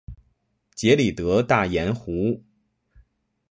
[0.73, 2.41] 杰里德大盐湖。